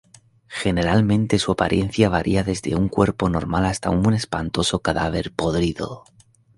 Generalmente 0.47 1.37
su 1.37 1.51
apariencia 1.51 2.09
varía 2.09 2.43
desde 2.43 2.75
un 2.75 2.89
cuerpo 2.89 3.29
normal 3.29 3.65
hasta 3.65 3.91
un 3.91 4.11
espantoso 4.15 4.79
cadáver 4.79 5.31
podrido. 5.31 6.05